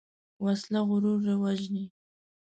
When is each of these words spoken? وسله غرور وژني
وسله 0.43 0.79
غرور 0.89 1.19
وژني 1.43 1.85